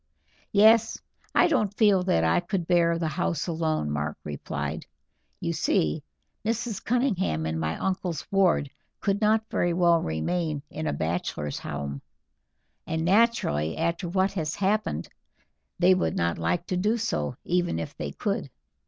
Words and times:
"Yes. 0.51 0.99
I 1.35 1.45
don't 1.47 1.77
feel 1.77 2.01
that 2.05 2.23
I 2.23 2.39
could 2.39 2.65
bear 2.65 2.97
the 2.97 3.07
house 3.07 3.45
alone," 3.45 3.91
Mark 3.91 4.17
replied. 4.23 4.87
"You 5.39 5.53
see, 5.53 6.01
Mrs. 6.43 6.83
Cunningham 6.83 7.45
and 7.45 7.59
my 7.59 7.77
uncle's 7.77 8.25
ward 8.31 8.71
could 8.99 9.21
not 9.21 9.45
very 9.51 9.73
well 9.73 10.01
remain 10.01 10.63
in 10.71 10.87
a 10.87 10.91
bachelor's 10.91 11.59
home, 11.59 12.01
and 12.87 13.05
naturally, 13.05 13.77
after 13.77 14.09
what 14.09 14.31
has 14.31 14.55
happened, 14.55 15.07
they 15.77 15.93
would 15.93 16.15
not 16.15 16.39
like 16.39 16.65
to 16.65 16.77
do 16.77 16.97
so, 16.97 17.35
even 17.45 17.77
if 17.77 17.95
they 17.95 18.11
could. 18.11 18.49